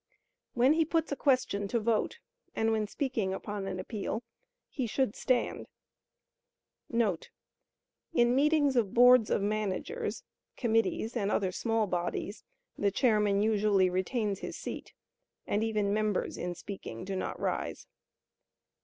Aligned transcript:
When 0.55 0.73
he 0.73 0.83
"puts 0.83 1.11
a 1.11 1.15
question" 1.15 1.67
to 1.67 1.79
vote, 1.79 2.17
and 2.55 2.71
when 2.71 2.87
speaking 2.87 3.35
upon 3.35 3.67
an 3.67 3.79
appeal, 3.79 4.23
he 4.67 4.87
should 4.87 5.15
stand;* 5.15 5.67
[In 6.91 8.33
meetings 8.35 8.75
of 8.75 8.95
boards 8.95 9.29
of 9.29 9.43
managers, 9.43 10.23
committees 10.57 11.15
and 11.15 11.29
other 11.29 11.51
small 11.51 11.85
bodies, 11.85 12.43
the 12.75 12.89
chairman 12.89 13.43
usually 13.43 13.91
retains 13.91 14.39
his 14.39 14.57
seat, 14.57 14.95
and 15.45 15.63
even 15.63 15.93
members 15.93 16.35
in 16.35 16.55
speaking 16.55 17.05
do 17.05 17.15
not 17.15 17.39
rise. 17.39 17.85